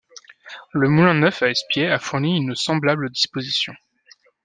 [0.71, 3.75] Le Moulin Neuf à Espiet, a fourni une semblable disposition.